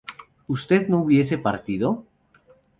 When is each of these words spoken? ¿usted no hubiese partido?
¿usted 0.47 0.87
no 0.87 1.03
hubiese 1.03 1.37
partido? 1.37 2.07